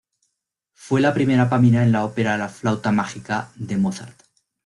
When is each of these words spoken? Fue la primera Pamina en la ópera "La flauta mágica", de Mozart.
Fue 0.73 0.99
la 0.99 1.13
primera 1.13 1.47
Pamina 1.47 1.83
en 1.83 1.91
la 1.91 2.03
ópera 2.03 2.35
"La 2.35 2.49
flauta 2.49 2.91
mágica", 2.91 3.51
de 3.55 3.77
Mozart. 3.77 4.19